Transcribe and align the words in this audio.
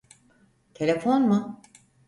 Telefon 0.73 1.27
mu? 1.29 1.61